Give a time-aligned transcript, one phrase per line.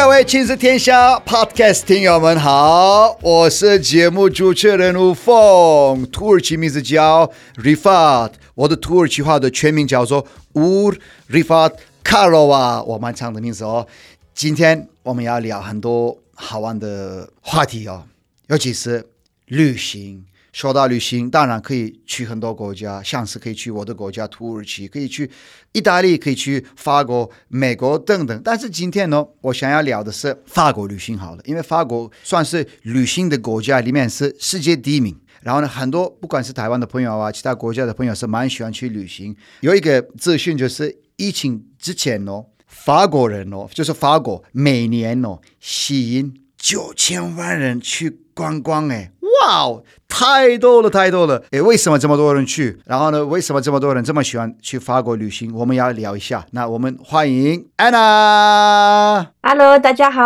[0.00, 10.96] 各位亲子天下 Podcast 听友们好，我是节目主持人吴凤，土耳其名字叫 Rifat，我的土耳其话的全名叫做 Ur
[11.28, 11.72] Rifat
[12.04, 13.88] Karova，我蛮长的名字哦。
[14.32, 16.16] 今天我们要聊很多。
[16.32, 18.04] 好玩的话题哦，
[18.46, 19.04] 尤其是
[19.46, 20.24] 旅行。
[20.58, 25.30] 说到旅行，当然可以去很多国家，像是可以去我的国家土耳其，可以去
[25.70, 28.42] 意大利，可以去法国、美国等等。
[28.42, 35.16] 但是今天呢，我想要聊的是法国旅行好了，因为法国算是旅行的国家里面是世界第一名。
[35.42, 39.36] 然后呢，很多不管是台湾的朋友啊，其他国家的朋友是蛮喜欢去旅行。
[39.60, 42.44] 有一个资讯就是疫情之前哦。
[42.66, 52.79] 法国人哦，就是法国每年哦吸引九千万人去观光哎，哇哦，太多了太多了哎，为什么这么多人去？
[52.85, 55.53] 然后呢，为什么这么多人这么喜欢去法国旅行？
[55.53, 56.45] 我们要聊一下。
[56.51, 59.31] 那我们欢迎安娜。
[59.41, 60.21] Hello，大家好。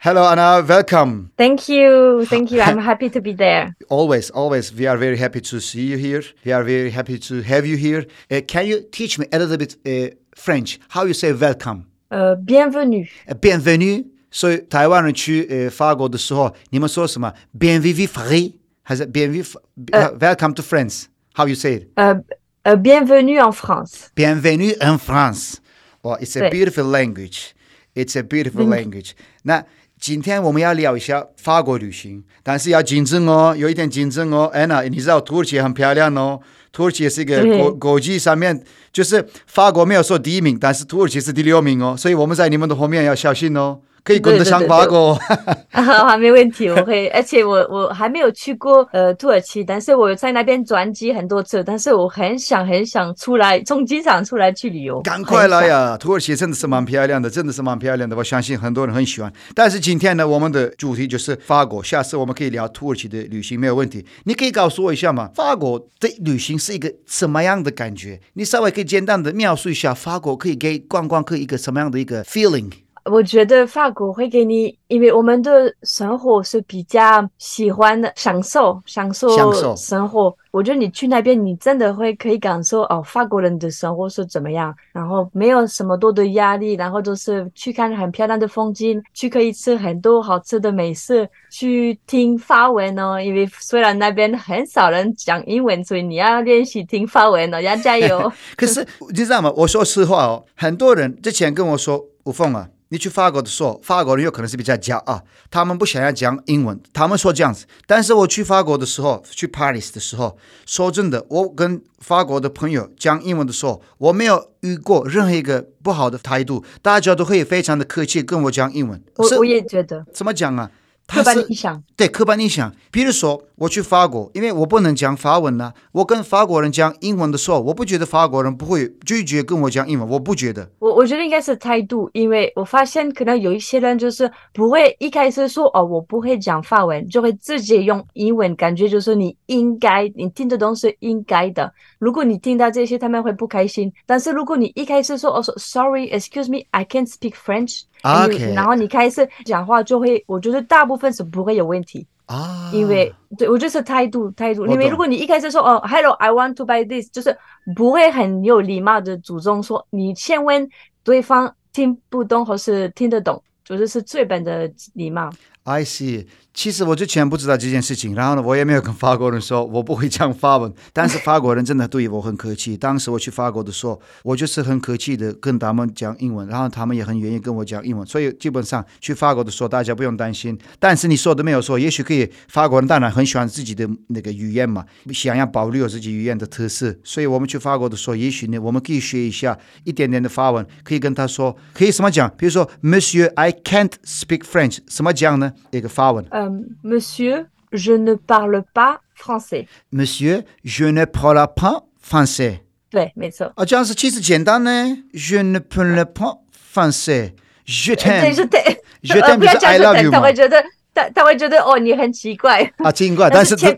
[0.00, 3.72] Hello Anna，welcome。Thank you，Thank you。I'm happy to be there.
[3.88, 4.70] Always, always.
[4.76, 6.22] We are very happy to see you here.
[6.44, 8.06] We are very happy to have you here.
[8.30, 9.76] Uh, can you teach me a little bit?
[9.86, 11.84] Uh, French, how you say welcome?
[12.10, 14.04] 呃、uh,，bienvenue。bienvenue。
[14.33, 21.87] 所以台湾人去呃法国的时候，你们说什么？bienvenue Paris，还是 bienvenue？Welcome to France？How you say it？
[21.93, 22.19] 呃
[22.63, 24.07] 呃，bienvenue en France。
[24.15, 25.57] bienvenue en France。
[26.01, 27.51] 哇，It's a beautiful language.
[27.93, 29.11] It's a beautiful language.
[29.43, 29.63] 那
[29.99, 34.49] 今天我们要聊一下法国旅行，但是要谨慎哦，有一点谨慎哦。
[34.51, 36.41] 安娜，你知道土耳其很漂亮哦。
[36.71, 43.79] 土耳其也是一个国国际上面，就是法国没有说第一名，但是土耳其是第六名哦，所以我们在你们的后面要小心哦。
[44.03, 45.17] 可以跟得上法国，
[45.71, 55.01] 还没问题，我会， 而且我我还没有去过呃土耳其，但是我在那边转机很多次，但是我很想很想出来，从机场出来去旅游。
[55.03, 55.97] 赶快来呀！
[55.97, 59.31] 土耳其真的是蛮漂亮的，真的是蛮漂亮的，我相信很多人很喜欢。
[59.55, 64.05] 但是今天呢，我们的主题就是法国，下次我们可以聊土耳其的旅行，没有问题。
[64.25, 65.29] 你可以告诉我一下吗？
[65.33, 68.19] 法国的旅行是一个什么样的感觉？
[68.33, 72.69] 你稍微可以简单的描述一下，法国可以给观光客一个什么样的一个 feeling？
[73.05, 80.33] 我觉得法国会给你，因为我们的生活是比较喜欢的，享受享受生活。
[80.51, 93.19] 我觉得你去那边，你真的会可以感受哦，法国人的生活是怎么样，然后没有什么多的压力，然后就是去看很漂亮的风景，去可以吃很多好吃的美食，去听法文哦。
[93.19, 98.31] 因为虽然那边很少人讲英文，所以你要练习听法文哦，要加油。
[98.55, 99.51] 可是你知道吗？
[99.57, 102.69] 我说实话哦，很多人之前跟我说，吴凤啊。
[102.93, 107.65] 你去法国的时候，法国人有可能是比较骄傲，他们不想要讲英文，他们说这样子。
[107.87, 110.37] 但是我去法国的时候，去 Paris 的时候，
[110.67, 119.01] 说真的，我跟法国的朋友讲英文的时候，我没有遇过任何一个不好的态度，大家都会非常的客气跟我讲英文。
[119.15, 120.69] 我我也觉得，怎么讲啊？
[121.05, 122.73] 刻板印象，对，刻板印象。
[122.89, 125.73] 比如说，我去法国，因为我不能讲法文呢、啊。
[125.91, 130.09] 我跟法国人讲英文的时候，我不觉得法国人不会拒绝跟我讲英文。
[130.09, 130.67] 我不觉得。
[130.79, 141.71] 我我觉得应该是态度，因为我发现可能有一些人就是不会一开始说哦，我不会讲法文，就会直接用英文，感觉就是你应该，你听得懂是应该的。
[141.99, 143.91] 如果你听到这些，他们会不开心。
[144.05, 147.81] 但是如果你一开始说哦，说 Sorry，excuse me，I can't speak French。
[148.03, 148.53] Okay.
[148.53, 157.37] 然后你开始讲话就会，我觉得大部分是不会有问题啊，因为对我就是态度态度，因为如果你一开始说哦，Hello，I want to buy this，就是
[157.75, 160.69] 不会很有礼貌的主动说，你先问
[161.01, 165.31] 对方听不懂或是听得懂，就是是最本的礼貌。
[165.63, 166.27] I see。
[166.53, 170.71] 其实我之前不知道这件事情，然后呢，我也没有跟法国人说我不会讲法文。
[170.93, 172.77] 但是法国人真的对我很客气。
[172.77, 178.05] 当时我去法国的时候，我就是很客气的跟他们讲英文，然后他们也很愿意跟我讲英文。
[178.05, 180.57] 所以基本上去法国的时候，大家不用担心。
[180.79, 182.29] 但是你说的没有错，也许可以。
[182.47, 186.95] 法国人当然很喜欢自己的那个语言嘛，想要保留自己语言的特色。
[187.03, 192.31] 所以我们去法国的时候，也许呢，我们可以学一下一点点的法文，可以跟他说，可以什么讲？
[192.37, 195.51] 比如说，Monsieur，I can't speak French，什么讲呢？
[195.71, 196.23] 一个法文。
[196.42, 199.66] um,，Monsieur。Je ne parle pas français.
[199.92, 202.60] Monsieur, je ne parle pas français.
[202.88, 203.52] 对，没错。
[203.56, 204.70] 啊，这样是其实简单呢。
[205.12, 206.38] Je ne parle pas
[206.74, 207.32] français.
[207.66, 208.32] Je t'aime.
[208.32, 208.78] Je t'aime.
[209.02, 209.36] Je t'aime.
[209.36, 210.64] 不要讲 I love you 他会觉得，
[210.94, 212.72] 他他会觉得哦，你很奇怪。
[212.78, 213.28] 啊，奇怪。
[213.28, 213.70] 但是他，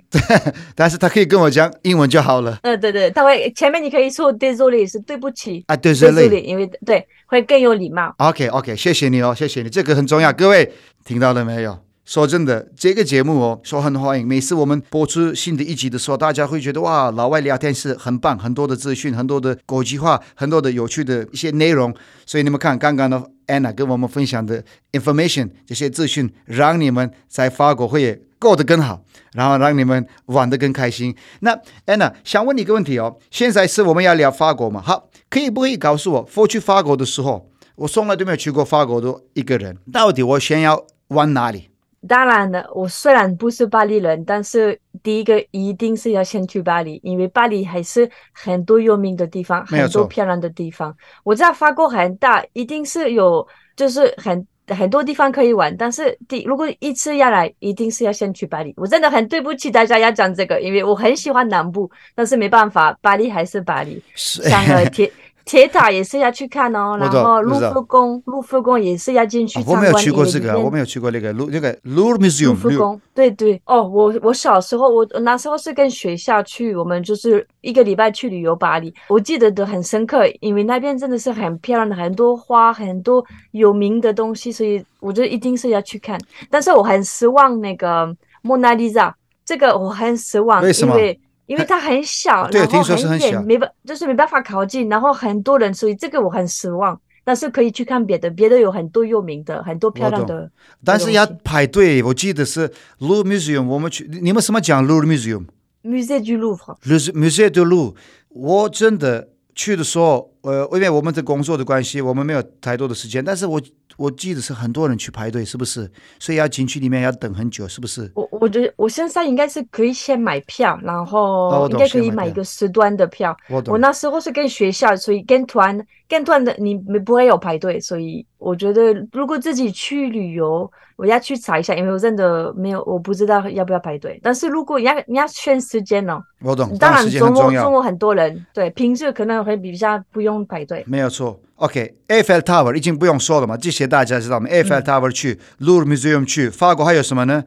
[0.76, 2.60] 但是他可以跟我讲英文就好了。
[2.62, 8.14] 嗯，对对，他会前面你可以说 désolé 是对不起啊，désolé，因为对会更有礼貌。
[8.18, 10.32] OK OK，谢谢你哦，谢谢你，这个很重要。
[10.32, 10.72] 各位
[11.04, 11.76] 听到了没有？
[12.05, 14.27] 说真的，这个节目哦，说很欢迎。
[14.27, 21.91] 每次我们播出新的一集的时候，大家会觉得哇，老外聊天是很棒，很多的资讯，很多的国际化，很多的有趣的一些内容。
[22.23, 29.01] 所以你们看，刚刚的 Anna 跟我们分享的 information 这些资讯，让你们在法国会过得更好，
[29.33, 31.15] 然后让你们玩得更开心。
[31.39, 34.79] 那 Anna 想问你一个问题哦，现在是我们要聊法国嘛？
[34.79, 41.69] 好，可以不可以告诉我，我去法国的时候，我从来都没有去过法国的一个人，到底我先要往哪里？
[42.07, 50.95] 当然了，我虽然不是巴黎人，但是第一个一定是要先去巴黎，因为巴黎还是很多有名的地方，很多漂亮的地方。
[51.23, 58.73] 我知道法国很大，一定是有就是很很多地方可以玩，但是第如果一次要来，一定是要先去巴黎。
[58.77, 65.11] 我真的很对不起大家要讲这个，因为我很喜欢南部，但是没办法，巴黎还是巴黎，像和铁。
[65.45, 69.77] 铁塔也是要去看哦，然后卢浮宫，卢浮宫也是要进去参观。
[69.77, 72.49] 我没有去过这个，我没有去过那个卢那个 Louvre Museum。
[72.49, 86.19] 卢浮宫，对对哦，我我小时候我那时候是跟学校去，我们就是一个礼拜去旅游巴黎，我记得的很深刻，因为那边真的是很漂亮的，很多花，很多有名的东西，所以我觉得一定是要去看。
[86.49, 88.11] 但是我很失望，那个
[88.41, 89.15] 蒙娜丽莎，
[89.45, 90.95] 这个我很失望，为什么？
[90.95, 91.19] 因为。
[91.45, 96.99] 因为它很小，对，然后很远，没办，就是没办法靠近，然后很多人，所以这个我很失望。
[97.27, 100.47] 但是可以去看别的，别的有很多有名的，很多漂亮的。
[100.83, 106.77] 但是要排队，我记得是 Louvre Museum，我们去，你们什么讲 Louvre Museum？Musée du Louvre。
[107.13, 107.95] Musée du Louvre，
[108.29, 113.61] 我真的去的时候，呃，因为我们的工作的关系，我们没有太多的时间，但是我。
[113.97, 115.89] 我记得是很多人去排队，是不是？
[116.19, 118.11] 所以要进去里面要等很久，是不是？
[118.13, 123.33] 我我觉得我现在应该是可以先买票，然后应该可以买一个时段的票。
[123.67, 134.19] 我那时候是跟学校，所以跟团跟团的你们不会有排队，所以我觉得如果自己去旅游，我要去查一下，因为我真的没有，我不知道要不要排队。
[134.21, 136.21] 但是如果你要你要选时间呢？
[136.41, 136.77] 我懂。
[136.77, 140.83] 当然周末周末很多人，对，平时可能会比较不用排队。
[140.87, 141.39] 没有错。
[141.57, 147.43] OK，Eiffel Tower 已经不用说了嘛，这些大家知道吗？Eiffel Tower 去，Louvre Museum 去，法国还有什么呢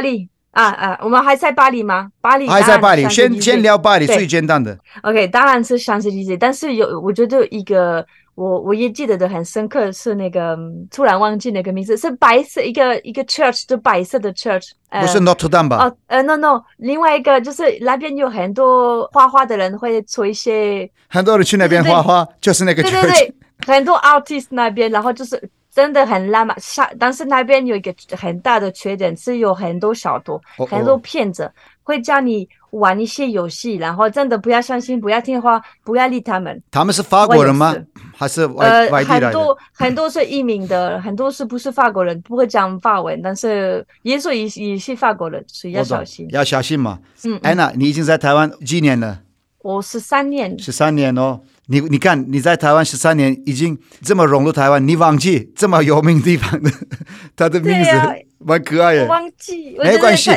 [0.00, 0.28] 黎
[0.58, 2.08] 啊啊，我们还在巴黎吗？
[2.20, 4.76] 巴黎还在巴黎，先先聊巴黎最简单的。
[5.02, 8.04] OK，当然是 Champs-Élysées，但是有我觉得一个。
[8.38, 10.56] 我我也记得的很深刻，是那个
[10.92, 14.70] 突然忘记那个名字，是白色一个一个 church，就白色的 church，
[15.00, 15.78] 不是 Notre Dame 吧？
[15.78, 23.34] 哦，呃，no no，另外一个就是那边有很多画画的人会做一些，很多人去那边画画，就是那个 church，对对对，
[23.66, 26.56] 很多 artist 那边，然后就是真的很浪漫，
[26.98, 31.48] 但是那边有一个很大的缺点，是有很多小偷，很多骗子
[31.84, 36.60] 会叫你玩一些游戏，然后真的不要相信，不要听话，不要理他们。
[36.72, 37.76] 他们是法国人吗？
[38.16, 39.26] 还是外呃外地来的？
[39.26, 46.26] 很多很多是移民的，很多是不是法国人，不会讲法文，但是也说也也是法国人，所以要小心。
[46.30, 46.98] 要小心嘛。
[47.22, 47.38] 嗯。
[47.44, 49.20] 安娜，你已经在台湾几年了？
[49.62, 50.58] 我十三年。
[50.58, 56.70] 十三年哦，你你看你在台湾十三年，已经这么融入台湾，你忘记这么有名地方的
[57.36, 57.90] 他的名字，
[58.38, 59.06] 蛮可爱的。
[59.06, 60.30] 忘记，没关系，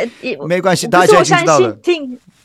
[0.46, 1.72] 没关系，大家已经知道了。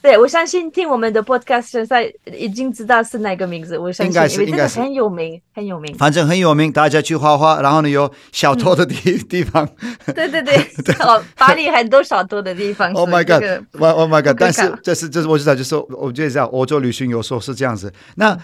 [0.06, 3.76] 对，我相信听我们的 podcast 现在已经知道是哪个名字。
[3.76, 5.92] 我相信，应该是，应该是很有名，很有名。
[5.96, 9.68] 反正很有名，大家去画画，然后呢有小偷的地、嗯、 地方。
[10.14, 10.54] 对对 对，
[11.00, 12.92] 哦，巴黎很多小偷的地方。
[12.92, 14.36] Oh my god！Oh my god！
[14.38, 17.92] 但是这是这是我知道，就是我觉得这样，欧洲旅行有时候是这样子。
[18.14, 18.38] 那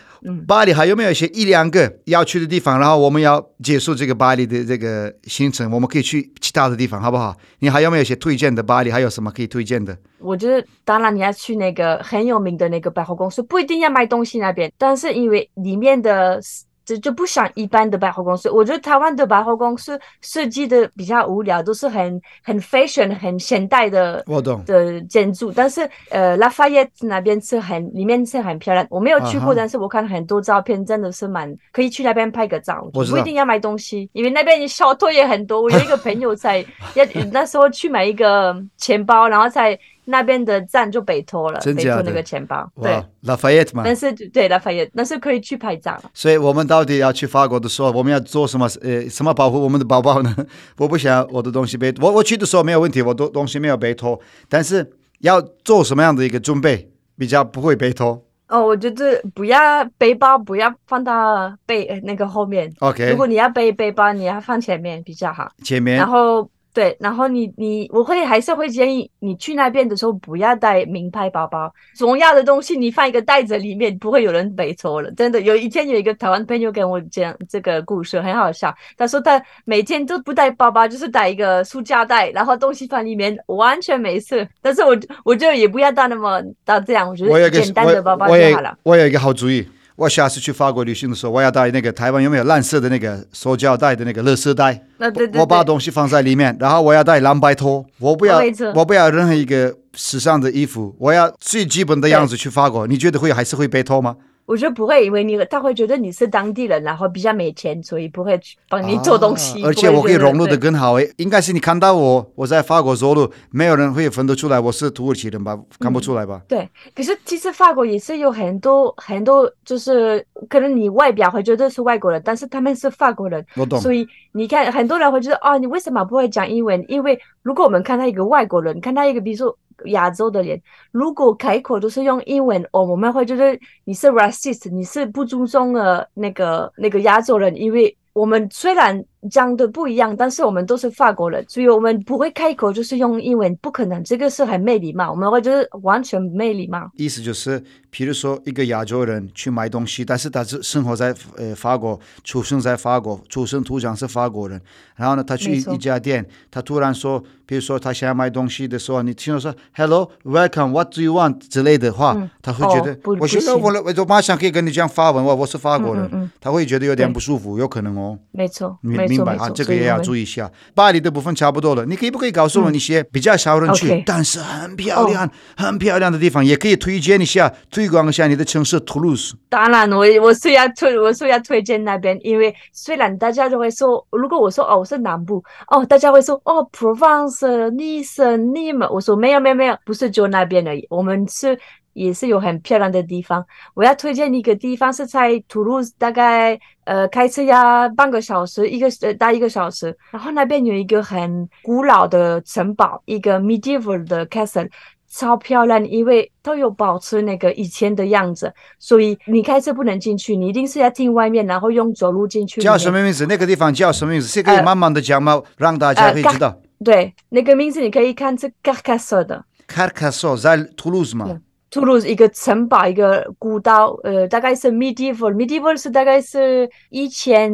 [0.49, 2.81] 巴黎还有没有一些一两个要去的地方？
[2.81, 7.37] 然后我们要结束这个巴黎的这个行程，我们可以去其他的地方，好不好？
[7.61, 8.91] 你还有没有一些推荐的巴黎？
[8.91, 9.97] 还有什么可以推荐的？
[10.19, 16.41] 我觉得，当然你要去那个很有名的那个百货公司，不一定要买东西那边，但是因为里面的。
[16.85, 18.51] 就就不像一般的百货公司。
[18.51, 25.53] 我觉得台湾的百货公司设计的比较无聊，都是很很 fashion、很现代的我懂的建筑。
[25.53, 28.85] 但是呃，拉法叶那边是很里面是很漂亮。
[28.91, 29.57] 我没有去过，uh -huh.
[29.59, 32.85] 但是我看很多照片，真的是蛮可以去那边拍个照。
[32.93, 35.63] 我不一定要买东西，因为那边小偷也很多。
[35.63, 36.67] 我有一个朋友在
[36.97, 39.79] 要那时候去买一个钱包，然后在。
[40.05, 42.69] 那边的站就被偷了，被偷那个钱包。
[42.83, 43.83] 对，拉法叶嘛。
[43.85, 46.01] 但是对拉法叶，但是可以去拍照。
[46.13, 48.69] 所以我们到底要去法国的时候，我们要做什么？
[48.83, 50.35] 呃，什么保护我们的包包呢？
[50.79, 54.21] 我不想我的东西被我我去的时候没有问题，我的东西没有被偷。
[54.49, 58.25] 但是要做什么样的一个准备，比较不会被偷？
[58.49, 62.71] 哦，我觉得不要背包不要放到背那个后面。
[62.81, 65.51] OK，如果你要背背包，你要放前面比较好。
[65.63, 66.49] 前面，然后。
[66.75, 75.11] 对，然后你你我会还是会建议你去那边的时候不要带名牌包包，重要的东西你放一个袋子里面，不会有人背错了。
[75.13, 78.75] 真的，有一天有一个台湾朋友跟我讲这个故事，很好笑。
[78.97, 84.49] 他说他每天都不带包包，就是带一个塑胶袋，然后东西放里面完全没事。
[84.63, 88.77] 但是我我觉得也不要带那么到这样，我觉得简单的包包就好了。
[88.83, 89.67] 我有，我有一个好主意。
[89.97, 94.83] 我下次去法国旅行的时候，我要带那个台湾有没有蓝色的那个塑胶袋的那个垃圾袋？
[94.99, 98.41] 对对对，我把东西放在里面，然后我要带蓝白拖，我不要，
[98.75, 102.87] 我不要任何一个时尚的衣服，我要最基本的样子去法国。
[102.87, 104.17] 你觉得会还是会被偷吗？
[104.45, 109.63] 我觉得不会，因为你他会觉得你是当地人，然后比较没钱，所以不会去帮你做东西。
[109.63, 115.59] 啊、而且我可以融入的更好诶，应该是你看到我，我在法国走路，没有人会分得出来我是土耳其人吧？
[115.79, 116.41] 看不出来吧？
[116.43, 123.45] 嗯、对，可是其实法国也是有很多很多，就是可能你外表会觉得是外国人，但是他们是法国人。
[123.57, 123.81] 我懂。
[123.81, 126.85] 所以你看，很多人会觉得哦，你为什么不会讲英文？
[126.89, 129.57] 因为如果我们看到一个外国人，看到一个比如说。
[129.87, 130.61] 亚洲的人，
[130.91, 139.05] 如果开口都是用英文，哦，我们会觉得你是 racist，你是不尊重的那个那个亚洲人，因为我们虽然。
[139.31, 146.91] 讲的不一样，但是我们都是法国人，所以我们不会开口就是用英文，不可能，这个是很没礼貌，我们会就是完全没礼貌。
[146.97, 154.61] 意思就是，比如说一个亚洲人去买东西，但是他是生活在呃法国，出生在法国，出生土长是法国人，
[154.97, 168.19] 然后呢，他去一家店，他突然说，比如说他想要买东西的时候，你听到说 “Hello, welcome, what do you want” 之类的话，嗯、他会觉得，哦、我觉得我我我马上可以跟你讲法文，我我是法国人，嗯嗯嗯，他会觉得有点不舒服，有可能哦。
[168.33, 169.12] 没错，没。
[169.17, 170.51] 明白啊，这个也要注意一下。
[170.75, 179.35] 巴黎的部分差不多了，你可以不可以告诉我一些比较少人去，嗯但是很漂亮、哦、很漂亮的地方，也可以推荐一下、推广一下你的城市图卢斯。
[179.49, 191.59] 当然，我我是要推，我是要推荐那边，因为虽然大家都会说，如果我说哦，我是南部哦，大家会说哦，Provence、Nice、Nîmes，我说没有没有没有，不是就那边而已，我们是。
[191.95, 193.45] 也是有很漂亮的地方，
[193.75, 204.69] 我要推荐一个地方是在图卢兹，大概呃开车要半个小时，一个呃大一个小时，然后那边有一个很古老的城堡，一个 medieval 的 castle，
[205.11, 212.63] 超漂亮，因为都有保持那个以前的样子，所以你开车不能进去，你一定是要进外面，然后用走路进去。
[212.63, 213.27] 叫什么名字？
[213.27, 214.27] 那个地方叫什么名字？
[214.27, 215.35] 是可以慢慢的讲吗？
[215.35, 216.59] 呃、让大家可以知道。
[216.83, 219.45] 对，那个名字你可以看是 Carcassonne 的。
[219.69, 221.39] Carcassonne 在图卢兹吗？
[221.73, 227.51] 图卢兹一个城堡，一个古道，呃，大概是 medieval，medieval 是大概是一千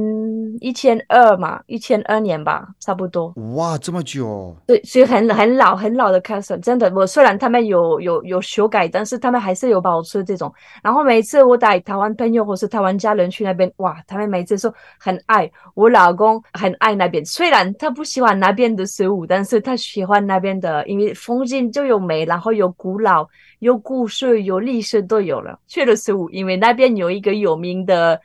[0.58, 3.32] 一千二嘛，一千二年吧，差不多。
[3.54, 4.56] 哇，这么久！
[4.66, 6.92] 对，所以很很老很老的 castle，真的。
[6.96, 10.52] 我虽然他们有有有修改，但是他们还是有保持这种。
[10.82, 15.48] 然后每次我带台湾朋友或是台湾家人去那边，哇，他们每次说很爱。
[15.74, 23.24] 我老公很爱那边，虽然他不喜欢那边的食物，但是他喜欢那边的，因为风景就有美，然后有古老。
[23.58, 28.20] 有故事、有历史都有了，去了食物，因为那边有一个有名的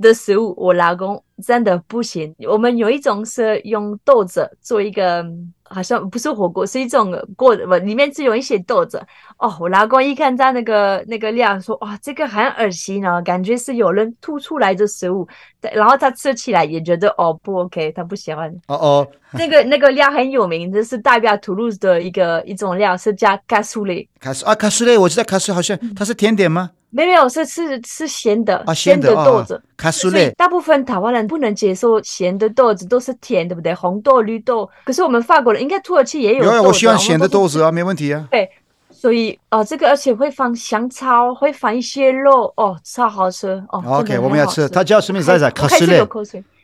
[0.00, 2.34] 的食物，我老公真的不行。
[2.48, 5.24] 我们有一种是用豆子做一个。
[5.70, 9.00] 好像不是火锅，是一种锅，不，里面只有一些豆子。
[9.38, 15.26] 哦，我老公一看他那个那个料，说哇，这个很恶心哦，感觉是有人吐出来的食物。
[15.72, 18.48] 然后他吃起来也觉得哦不 OK，他不喜欢。
[18.68, 24.08] 哦哦，那个那个料很有名，这是代表图卢兹的一个一种料，是叫卡苏雷。
[24.20, 26.70] 卡苏啊，卡苏雷，我知道卡苏好像它是甜点吗？
[26.90, 29.60] 没有，没有，是是是咸的，啊、咸的，豆子。
[29.76, 33.74] 卡苏雷，大部分台湾人不能接受咸的豆子，都是甜，对不对？
[33.74, 34.68] 红豆、绿豆。
[34.84, 36.44] 可是我们法国人，应该土耳其也有。
[36.44, 38.26] 有，我喜欢咸的豆子啊，没问题啊。
[38.30, 38.48] 对，
[38.90, 43.82] 所以哦，这个而且会放香草，会放一些肉，哦，超好吃哦。
[43.86, 44.68] OK，我们要吃。
[44.68, 45.50] 它叫什么名字？
[45.50, 46.06] 卡苏雷。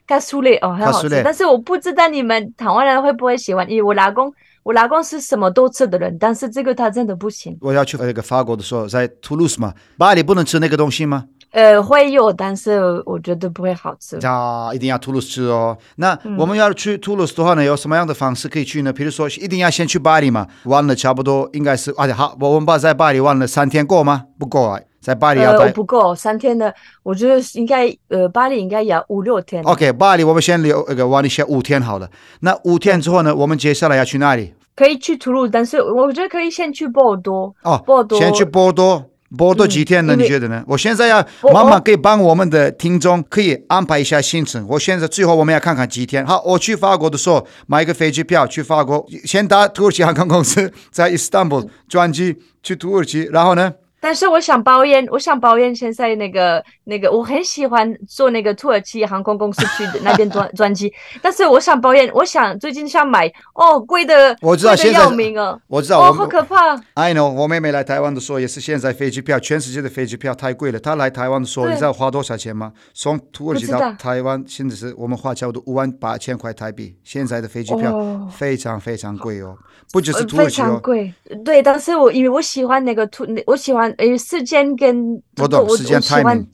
[0.06, 1.22] 卡苏雷哦，很好吃。
[1.22, 4.32] 但是我不知道你们台湾人会不会喜欢，因为我老公。
[4.64, 7.56] 我老公是什么都吃的人，但是这个他真的不行。
[7.60, 11.26] 我要去那个法国的时候，在图卢兹嘛，巴黎不能吃那个东西吗？
[11.54, 14.18] 呃，会有，但是我觉得不会好吃。
[14.26, 15.78] 啊，一定要图卢斯哦。
[15.96, 18.92] 那我们要去吐鲁斯的话呢，有什么样的方式可以去呢？
[18.92, 24.24] 比如说，一定要先去巴黎嘛，玩了差不多应该是，而且好，我们把在巴黎玩了三天够吗？
[24.36, 29.62] 不够啊，在巴黎要待、呃、不够三天的，我觉得应该呃，巴黎应该要五六天。
[29.62, 32.10] OK，巴黎我们先留那个玩一下五天好了。
[32.40, 34.52] 那五天之后呢，我们接下来要去哪里？
[34.74, 37.54] 可以去图卢，但是我觉得可以先去波尔多。
[37.62, 39.04] 哦，波尔多，先去波尔多。
[39.36, 40.14] 波多几天呢？
[40.16, 40.62] 你觉得呢？
[40.66, 44.66] 我现在要妈妈可以帮我们的听众可以安排一下行程。
[44.68, 46.24] 我现在最后我们要看看几天。
[46.26, 53.72] 好，我去法国的时候买一个飞机票去法国，先搭土耳其航空公司在伊斯坦布尔转机去土耳其，然后呢？
[54.04, 60.92] 但是我想抱怨，我想抱怨现在那个那个，我很喜欢坐那个土耳其航空公司去的那边转转 机。
[61.22, 66.76] 但是我想抱怨，我想最近想买哦，贵的，我知道现在要命哦，我知道哦，好可怕。
[66.92, 70.78] I know，我妹妹来台湾的时候也是现在飞机票，全世界的飞机票太贵了。
[70.78, 72.74] 她来台湾的时候，你知道花多少钱吗？
[72.92, 76.94] 从土耳其到台湾，现在是我们花差不多五万八千块台币。
[77.02, 79.56] 现在的飞机票非常非常贵哦，
[79.94, 81.14] 不只是土耳其哦，非常贵。
[81.42, 83.93] 对，但是我因为我喜欢那个土，我喜欢。
[83.98, 86.46] 诶，时间跟我懂，时间太慢。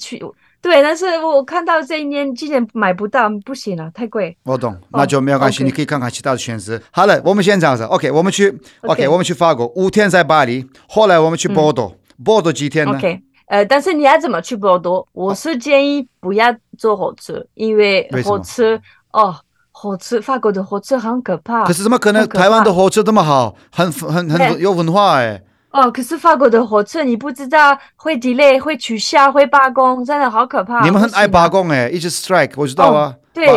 [0.62, 4.36] 对，但是我看到这一年今年买不到，不行了，太贵。
[4.42, 6.78] 我懂，那就没有关系，你可以看看其他的选择。
[6.90, 15.08] 好了，我们先这样子，OK，我们去，OK，我们去法国，五天在巴黎，后来我们去波尔多，波尔多几天呢？OK，呃，但是你要怎么去波多？
[15.12, 18.78] 我是建议不要坐火车，因为火车
[19.14, 19.34] 哦，
[19.72, 21.64] 火车法国的火车很可怕。
[21.64, 22.28] 可是怎么可能？
[22.28, 25.42] 台湾的火车这么好，很很很有文化哎。
[25.70, 30.82] 哦，可是法国的火车你不知道会 delay，会取消，会罢工，真的好可怕。
[30.82, 33.14] 你们很爱罢工哎，一直 strike，我知道啊。
[33.32, 33.48] 对，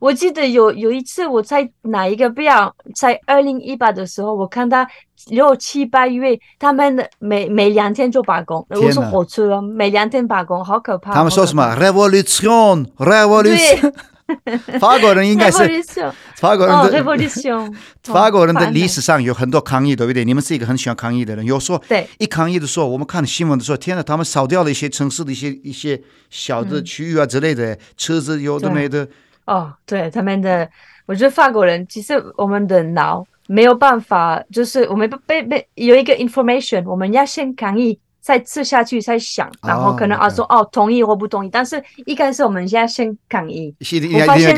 [0.00, 4.86] 我记得有有一次我在哪一个标，在二零一八的时候，我看到
[5.26, 11.12] 六七八月他们每每两天就罢工，我说火车每两天罢工，好可怕。
[11.12, 13.92] 他们说什么？Revolution，Revolution。
[14.78, 15.58] 法国人应该是
[16.36, 17.04] 法国人的
[18.02, 20.24] 法国人的历史上有很多抗议，对不对？
[20.24, 21.44] 你们是一个很喜欢抗议的人。
[21.44, 29.08] 有时候，对一抗议的时候，我们看新闻的时候，天哪，他们扫掉了一些城市的一些一些小的区域啊之类的，车子有的没的。
[29.46, 30.68] 哦，对他们的，
[31.06, 37.98] 我觉得法国人其实我们的脑没有办法，就是我们被被有一个 information，我们要先抗议。
[38.28, 43.74] 再吃下去，再想，然后可能啊说哦同意或不同意，但是一开始我们现在先抗议。
[44.12, 44.54] 我发现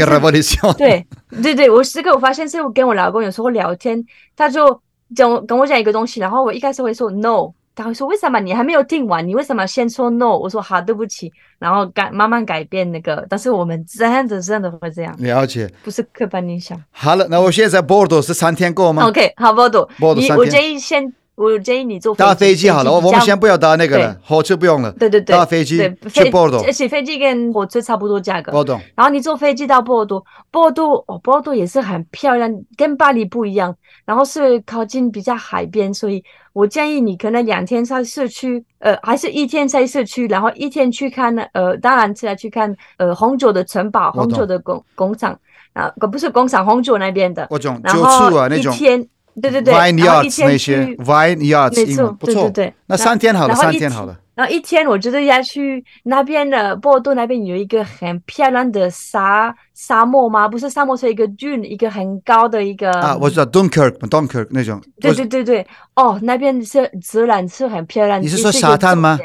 [0.76, 1.06] 对
[1.40, 4.04] 对对，我这个我发现是我跟我老公有时候聊天，
[4.34, 4.82] 他就
[5.14, 10.36] 讲跟我讲一个东西，然后我一开始会说 no，他会说为什么你还没有听完，你为什么先说 no？
[10.36, 15.14] 我说好，对不起，然后改慢慢改变那个，但是我们真的真的会这样。
[15.20, 16.76] 了解，不是刻板印象。
[16.90, 20.38] 好了，那我现在波尔多是三天够吗？OK，好，波尔多，波尔多三天。
[20.38, 21.14] 我建议先。
[21.42, 24.92] 我建议你坐搭飞机好了，我们先不要搭那个了，火车不用了。
[24.92, 25.78] 对对对，搭飞机
[26.12, 28.52] 去波尔多，而且飞机跟火车差不多价格。
[28.52, 28.78] 波多。
[28.94, 33.74] 然后你坐飞机到波尔多，波尔多哦，波尔多也是很漂亮，跟巴黎不一样。
[34.04, 36.22] 然后是靠近比较海边，所以
[36.52, 45.38] 我建议你可能两天在市区，呃，还是一天在市区，然后一天去看，呃，当然是要去看呃红酒的城堡、红酒的工工厂
[45.72, 47.46] 啊，可不是工厂红酒那边的。
[47.48, 47.80] 我懂。
[47.82, 49.08] 然后一天。
[49.40, 54.16] 对对对，然后一天去 vineyards 没错，对对对，那三天好了，三天好了。
[54.34, 60.48] 然后一天，我觉得要去那边的波尔多那边有一个很漂亮的沙沙漠吗？
[60.48, 62.90] 不是沙漠，是一个 dune，一个很高的一个。
[63.00, 64.80] 啊，我知道 Dunkirk，Dunkirk 那种。
[65.00, 68.22] 对对对对，哦，那边是自然是很漂亮。
[68.22, 69.18] 你是说沙滩吗？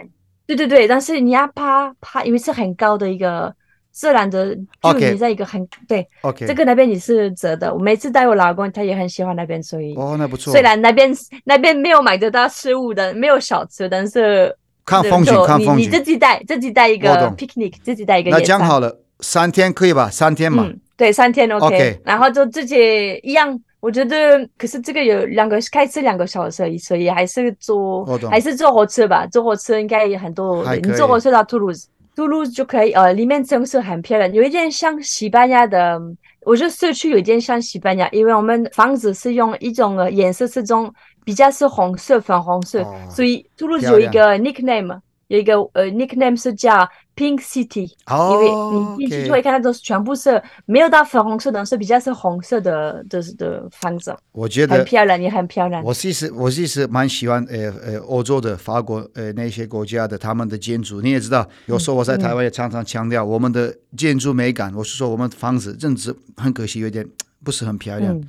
[0.46, 3.54] 对对对，但是你要爬爬，因为是很高的一个。
[3.96, 6.06] 自然的，就你在一个很.对.
[6.36, 7.74] 这个那边你是折的。
[7.74, 10.52] 我每次带我老公，他也很喜欢那边，所以哦，那不错。
[10.52, 11.10] 虽然那边
[11.46, 14.54] 那边没有买得到食物的，没有小吃，但是
[14.84, 15.90] 看风景，看风景。
[15.90, 18.32] 自己带自己带一个 picnic，自己带一个。
[18.32, 20.10] 那讲好了，三天可以吧？
[20.10, 20.66] 三天嘛。
[20.68, 21.98] 嗯、对，三天 OK。
[22.04, 29.26] 然后就自己一样，我觉得，可是这个有两个开车两个小时，所以还是坐还是坐火车吧。
[29.28, 31.88] 坐火车应该也很多，你坐火车到吐鲁兹。
[32.16, 36.00] 图卢兹就可以，呃，里面真是很漂亮，有一点像西班牙的，
[36.46, 45.00] 我觉得社区有一点像西班牙，因为我们房子是用一种颜色是种比较是红色、粉红色，哦、所以图卢兹有一个 nickname。
[45.28, 47.90] 有一个呃，nickname 是叫 Pink City，
[48.32, 54.16] 因为你进去就会看到都是全部是没有到粉红色的，是比较是红色的的的房子。
[54.32, 55.84] 我觉得很漂亮，也很漂亮。
[55.84, 61.02] 我其实我其实蛮喜欢呃呃欧洲的法国呃那些国家的他们的建筑。
[61.02, 64.74] 你也知道，有时候我在台湾也常常强调我们的建筑美感。
[64.76, 67.04] 我是说我们房子真的是很可惜，有点
[67.44, 68.22] 不是很漂亮。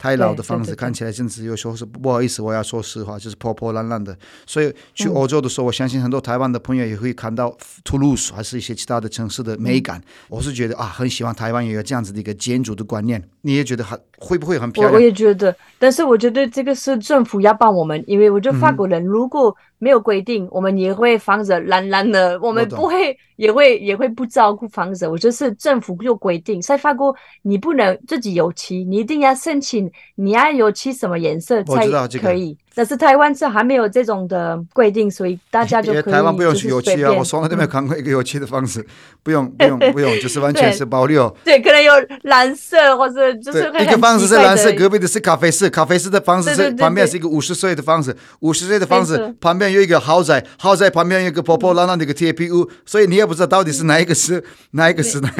[0.00, 4.16] 太老的房子看起来甚至有时候是不好意思，我要说实话，就是破破烂烂的。
[4.46, 10.00] 所以去欧洲的时候，我相信很多台湾的朋友也会看到图卢兹还是一些其他的城市的美感。
[10.28, 13.22] 我是觉得啊，很喜欢台湾也有这样子的一个建筑的观念。
[13.42, 14.94] 你也觉得很会不会很漂亮？
[14.94, 25.08] 我也觉得，但是我觉得这个是政府要帮我们，因为我觉得法国人如果没有规定，我们也会房子烂烂的，我们不会也会也会不照顾房子。
[25.08, 31.88] 我觉得是政府有规定，在法国你不能自己油漆，你一定要申请，你要油漆什么颜色才
[32.20, 32.56] 可以。
[32.72, 36.12] 但是台湾是还没有这种的规定，所以大家就可以。
[36.12, 38.84] 台湾不用去油漆啊，我从来都没有看过一个油漆的方式，
[39.24, 41.28] 不用不用 不用，就是完全是保留。
[41.44, 55.30] 对，可能有蓝色或者就是一个房子是蓝色，隔壁的是咖啡色，咖啡色的房子是旁边是一个五十岁的房子，五十岁的房子旁边有一个豪宅，豪宅旁边有一个破破烂烂的一个铁皮屋，所以你也不知道到底是哪一个是哪一个是哪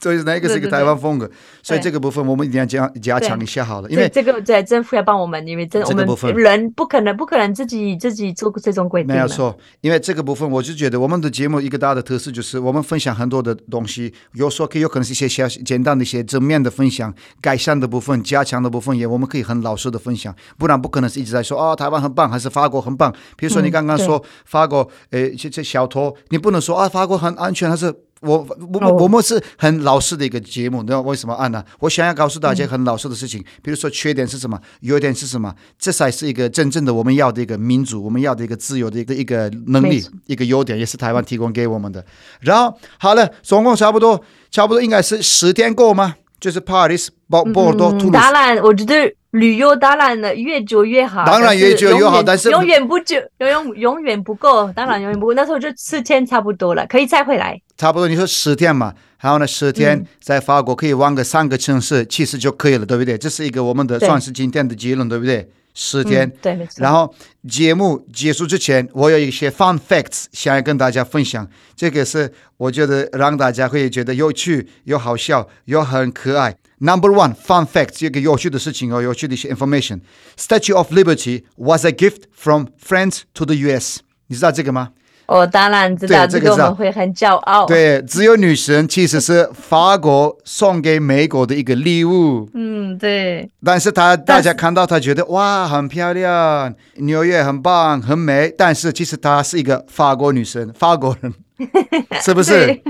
[0.00, 1.30] 所以哪一个是一个台湾风格，
[1.62, 6.71] 所以这个部分我们一定要加加强一下好了，因为这个在政府要帮我们，因为这我们人。
[6.74, 9.14] 不可能，不可能自己自己做这种规定。
[9.14, 23.12] 没有错，因为这个部分，我就觉得我们的节目一个大的特色就是我们分享很多的东西，有时候可以有可能是一些小简单的一些正面的分享，改善的部分、加强的部分也我们可以很老实的分享，不然不可能是一直在说啊、哦、台湾很棒，还是法国很棒。
[23.36, 27.94] 比如说你刚刚说、法国，诶这这小偷，你不能说啊法国很安全，还是。
[28.22, 31.64] 我我们我们是很老实的一个节目，你知道为什么按呢？
[31.80, 42.04] 我想要告诉大家很老实的事情，比如说缺点是什么，优点是什么，这才是一个真正的我们要的一个民主，我们要的一个自由的一个一个能力，一个优点，也是台湾提供给我们的。
[42.40, 46.14] 然后好了，总共差不多差不多应该是十天够吗？
[46.42, 48.10] 就是 Paris、多。
[48.10, 49.14] 当然，我觉得。
[49.32, 51.24] 旅游当然了，越久越好。
[51.24, 54.70] 当然越久越好，但是永远不久，永远永远不够。
[54.76, 57.58] 当然永远不够，那时候就四天差不多了，可以再回来。
[57.78, 63.16] 差不多，你说十天嘛，然后呢，十天在法国可以玩个三个城市，其实就可以了，对不对？
[63.16, 65.48] 这是一个我们的算是今天的结论，对不对？
[65.74, 66.82] 十天，对，没错。
[66.82, 67.14] 然后
[67.48, 76.56] 节目结束之前，我有一些 fun facts 想要跟大家分享，这个是我觉得让大家会觉得有趣、又好笑、又很可爱。
[76.78, 80.00] Number one fun fact，这个有趣的事情哦，有趣的一些 information。
[80.36, 84.00] Statue of Liberty was a gift from France to the U.S.
[84.26, 84.90] 你知道这个吗？
[85.32, 87.64] 我当然知道，这个我们会很骄傲。
[87.64, 92.48] 对，只有女神其实是法国送给美国的一个礼物。
[92.52, 93.48] 嗯，对。
[93.64, 98.52] 但是她大家看到她觉得哇，很漂亮，纽约很棒，很美。
[98.56, 101.32] 但是其实她是一个法国女神，法国人，
[102.20, 102.82] 是不是？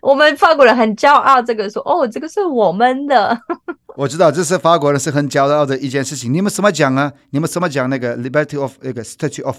[0.00, 3.38] 我们法国人很骄傲，这个说哦，这个是我们的。
[3.96, 6.32] 我知道这是法国人是很骄傲的一件事情。
[6.32, 7.12] 你们怎么讲啊？
[7.30, 9.58] 你们怎么讲那个 Liberty of 那个 Statue of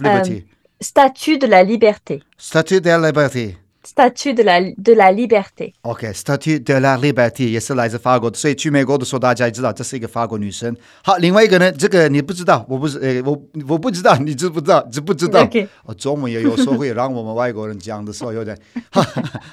[0.81, 7.51] Liberty？Statue de la Liberté。Statue de la Liberté。Statue de la de la liberté。OK，Statue de la Liberté
[7.51, 10.73] 也是来自法国的，所以去美国的时候，大家也知道这是一个法国女生。
[11.03, 13.37] 好，另外一个呢，这个你不知道，我不是，诶，我
[13.69, 14.81] 我不知道，你知不知道？
[14.87, 15.41] 知不知道？
[15.41, 18.57] 我 Okay.、哦、中文也有时候会让我们外国人讲的时候有点。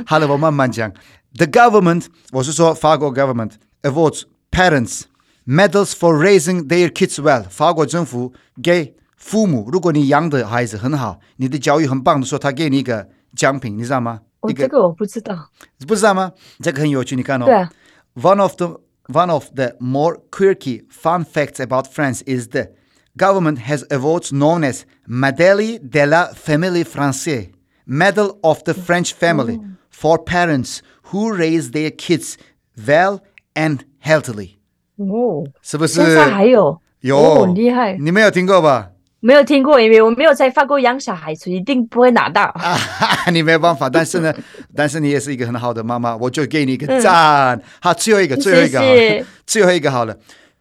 [0.06, 0.94] 好了，我慢慢讲。
[1.36, 5.06] The government，我是说法国 government awards parents
[5.48, 7.46] medals for raising their kids well。
[7.50, 13.10] 法国政府给 父母，如果你养的孩子很好，你的教育很棒的时候，他给你一个。
[13.36, 14.22] 奖品，你知道吗？
[14.40, 15.52] 哦，这个我不知道。
[15.78, 16.32] 你不知道吗？
[16.64, 17.46] 这个很有趣，你看哦。
[17.46, 17.70] 对啊。
[18.16, 22.70] One of the one of the more quirky fun facts about France is the
[23.16, 27.52] government has awards known as Médaille de la Famille Française,
[27.86, 29.60] Medal of the French Family,
[29.92, 32.34] for parents who raise their kids
[32.76, 33.20] well
[33.54, 34.56] and healthily。
[34.98, 36.02] 哦，是不是？
[36.04, 36.82] 现在还有？
[37.02, 37.96] 有，很厉害。
[37.98, 38.90] 你没有听过吧？
[39.25, 42.43] 没有听过，因为我没有在法国养小孩，所以一定不会拿到。
[42.61, 42.77] 啊，
[43.33, 44.31] 你没有办法，但是呢，
[44.77, 47.57] 但是你也是一个很好的妈妈，我就给你一个赞。
[47.57, 50.19] 嗯、好，最后一个，最后一个，谢谢最后一个好了。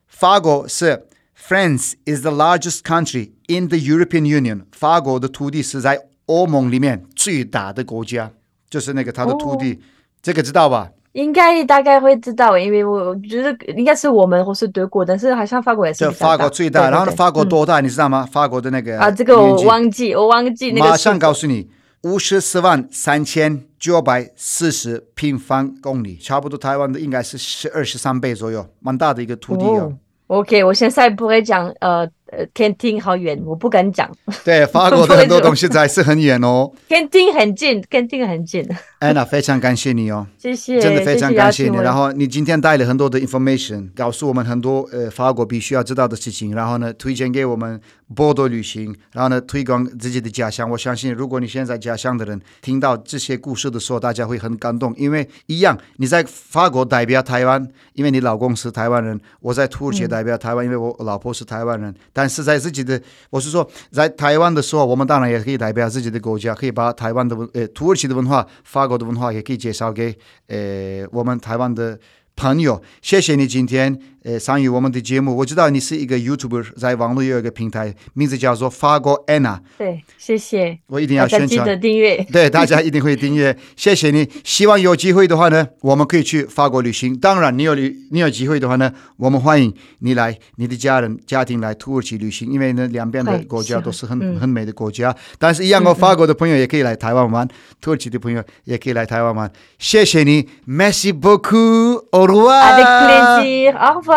[0.07, 4.61] 法国是 France is the largest country in the European Union。
[4.71, 8.31] 法国的土地是在欧盟里面最大的国家，
[8.69, 9.77] 就是那个它的土地，哦、
[10.21, 10.91] 这个知道吧？
[11.13, 16.09] 应该大概会知道，因为我觉得应该是我们或是德国，但是好像法国也是。
[16.11, 17.79] 法国最大，对对对，然后呢，法国多大？
[17.79, 18.27] 嗯、你知道吗？
[18.31, 20.89] 法国的那个啊，这个我忘记，我忘记那个。
[20.89, 21.69] 马上告诉你，
[22.03, 29.93] 五十四万三千九百四十平方公里，差不多台湾的应该是十二十三倍左右，蛮大的一个土地哦。
[30.27, 32.09] 哦 OK，我现在不会讲呃。
[32.35, 34.09] 呃，天听好远，我不敢讲。
[34.43, 36.71] 对，法国的很多东西还是很远哦。
[36.89, 38.67] 天听很近，天听很近。
[38.99, 41.77] 安娜，非常感谢你哦，谢谢，真的非常感谢你。
[41.77, 47.79] 然后你今天带了很多的 information，告诉我们很多呃法国必须要知道的事情，然后呢，推荐给我们
[48.15, 50.69] 波多旅行，然后呢，推广自己的家乡。
[50.69, 61.93] 我相信，如果你现在家乡的人听到这些故事的时候，大家会很感动，因为一样你在法国代表台湾，因为你老公是台湾人；我在土耳其代表台湾，嗯、因为我老婆是台湾人。
[62.13, 62.97] 但但是在自己的，
[63.29, 71.99] 我是说，在台湾的时候，我们当然也可以代表自己的国家，可以把台湾的呃土耳其的文化、法国的文化也可以介绍给呃我们台湾的
[72.37, 72.81] 朋友。
[73.01, 73.99] 谢谢你今天。
[74.23, 79.61] 呃，参与我们的节目，我知道你是一个 YouTuber，在网络有一个平台，名字叫做法国安娜。
[79.77, 80.79] 对，谢谢。
[80.87, 81.47] 我一定要宣传。
[81.49, 82.25] 记得订阅。
[82.31, 83.57] 对，大家一定会订阅。
[83.75, 84.29] 谢谢你。
[84.45, 87.13] 希望有机会的话呢，我们可以去法国旅行。
[87.17, 92.49] 当然，你有旅，你有机会的话呢，我们欢迎你来，你的家人、家庭来土耳其旅行。
[92.49, 95.13] 因为呢，两边的国家都是很、嗯、很美的国家。
[95.37, 97.49] 但是，一样，我法国的朋友也可以来台湾玩，嗯、
[97.81, 99.51] 土耳其的朋友也可以来台湾玩。
[99.77, 104.12] 谢谢你，Merci beaucoup，Au plaisir，Au revoir。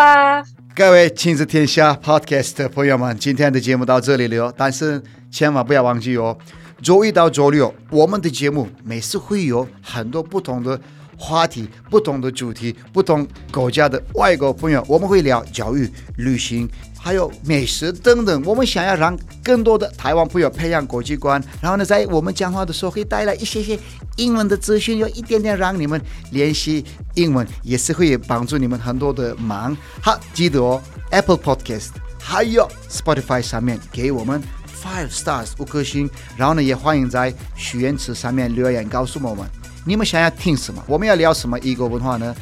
[0.74, 4.52] 各位亲子天下 Podcast 的朋友们，今天的节目到这里了。
[4.54, 6.36] 但是千万不要忘记哦，
[6.82, 10.78] 周一到周六我们的节目每次会有很多不同的
[11.16, 16.68] 话题、不同的主题、不同国家的外国朋友，我们会聊教育、旅行。
[16.98, 23.78] 还有美食等等，我们想要让更多的台湾朋友培养国际观，然后呢，在我们讲话的时候会带来一些些
[24.16, 26.00] 英文的资讯，有一点点让你们
[26.32, 29.76] 练习英文，也是会帮助你们很多的忙。
[30.02, 34.42] 好，记得哦，Apple Podcast 还有 Spotify 上面给我们
[34.82, 39.46] Five Stars 五颗星，然后呢，也欢迎在许愿池上面留言告诉我们
[39.86, 42.34] 你们想要听什么，我们要聊什么异国文化呢？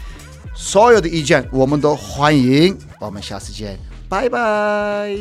[0.57, 3.79] 所有的意见我们都欢迎，我们下次见。
[4.09, 5.15] 拜拜。